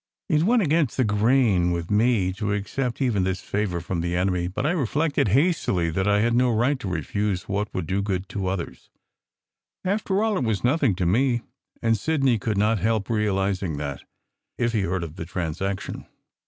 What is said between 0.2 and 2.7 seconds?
It went against the grain with me to